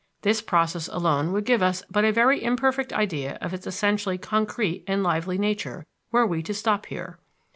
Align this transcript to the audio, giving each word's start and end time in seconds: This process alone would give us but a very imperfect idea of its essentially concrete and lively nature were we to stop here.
This 0.23 0.41
process 0.41 0.87
alone 0.87 1.31
would 1.31 1.45
give 1.45 1.61
us 1.61 1.83
but 1.91 2.03
a 2.03 2.11
very 2.11 2.41
imperfect 2.43 2.91
idea 2.91 3.37
of 3.39 3.53
its 3.53 3.67
essentially 3.67 4.17
concrete 4.17 4.83
and 4.87 5.03
lively 5.03 5.37
nature 5.37 5.85
were 6.11 6.25
we 6.25 6.41
to 6.41 6.55
stop 6.55 6.87
here. 6.87 7.19